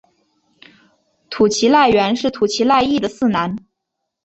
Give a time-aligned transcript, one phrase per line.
[1.29, 3.55] 土岐赖元是土岐赖艺的四男。